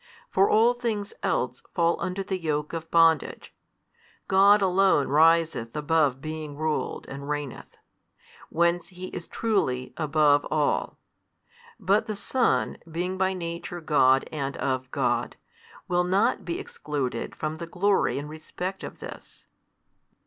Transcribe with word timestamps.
For 0.31 0.49
all 0.49 0.73
things 0.73 1.13
else 1.21 1.61
fall 1.75 1.95
under 2.01 2.23
the 2.23 2.39
yoke 2.39 2.73
of 2.73 2.89
bondage; 2.89 3.53
God 4.27 4.59
alone 4.63 5.09
riseth 5.09 5.77
above 5.77 6.19
being 6.21 6.55
ruled, 6.57 7.05
and 7.07 7.29
reigneth: 7.29 7.77
whence 8.49 8.87
He 8.87 9.09
is 9.09 9.27
truly 9.27 9.93
above 9.97 10.43
all. 10.49 10.97
But 11.79 12.07
the 12.07 12.15
Son, 12.15 12.79
being 12.91 13.19
by 13.19 13.33
Nature 13.35 13.79
God 13.79 14.27
and 14.31 14.57
of 14.57 14.89
God, 14.89 15.35
will 15.87 16.03
not 16.03 16.45
be 16.45 16.59
excluded 16.59 17.35
from 17.35 17.57
the 17.57 17.67
glory 17.67 18.17
in 18.17 18.27
respect 18.27 18.83
of 18.83 19.01
this. 19.01 19.45